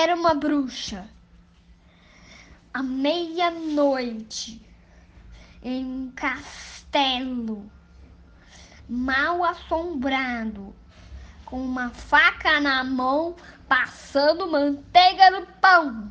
[0.00, 1.06] era uma bruxa.
[2.72, 4.64] À meia-noite,
[5.62, 7.70] em um castelo
[8.88, 10.74] mal assombrado,
[11.44, 13.36] com uma faca na mão,
[13.68, 16.08] passando manteiga no pão.